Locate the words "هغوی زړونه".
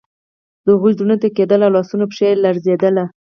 0.75-1.15